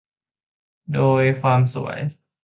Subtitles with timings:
[0.93, 1.99] โดยความสวย